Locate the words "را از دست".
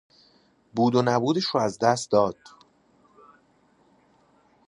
1.55-2.11